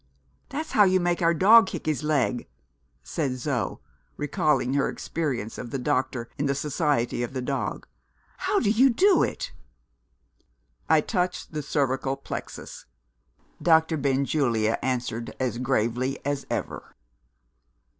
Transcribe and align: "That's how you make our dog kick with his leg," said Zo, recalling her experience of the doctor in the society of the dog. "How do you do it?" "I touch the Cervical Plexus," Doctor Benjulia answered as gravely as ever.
"That's 0.49 0.71
how 0.71 0.83
you 0.83 0.99
make 0.99 1.21
our 1.21 1.35
dog 1.35 1.67
kick 1.67 1.81
with 1.81 1.85
his 1.97 2.03
leg," 2.03 2.47
said 3.03 3.33
Zo, 3.37 3.81
recalling 4.17 4.73
her 4.73 4.89
experience 4.89 5.59
of 5.59 5.69
the 5.69 5.77
doctor 5.77 6.27
in 6.39 6.47
the 6.47 6.55
society 6.55 7.21
of 7.21 7.33
the 7.33 7.41
dog. 7.43 7.85
"How 8.37 8.59
do 8.59 8.71
you 8.71 8.89
do 8.89 9.21
it?" 9.21 9.51
"I 10.89 11.01
touch 11.01 11.49
the 11.49 11.61
Cervical 11.61 12.17
Plexus," 12.17 12.87
Doctor 13.61 13.95
Benjulia 13.95 14.79
answered 14.81 15.35
as 15.39 15.59
gravely 15.59 16.17
as 16.25 16.47
ever. 16.49 16.95